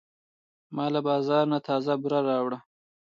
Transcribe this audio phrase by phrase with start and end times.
[0.75, 2.59] ما له بازار نه تازه بوره راوړه.